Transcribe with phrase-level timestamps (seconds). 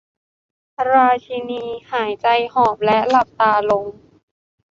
[0.91, 3.85] ราชีนีหายใจหอบและหลับตาลง